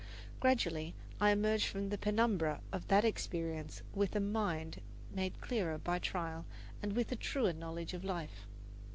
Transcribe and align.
Gradually 0.39 0.95
I 1.19 1.29
emerged 1.29 1.67
from 1.67 1.89
the 1.89 1.97
penumbra 1.99 2.61
of 2.71 2.87
that 2.87 3.05
experience 3.05 3.83
with 3.93 4.15
a 4.15 4.19
mind 4.19 4.81
made 5.13 5.39
clearer 5.41 5.77
by 5.77 5.99
trial 5.99 6.43
and 6.81 6.93
with 6.95 7.11
a 7.11 7.15
truer 7.15 7.53
knowledge 7.53 7.93
of 7.93 8.03
life. 8.03 8.47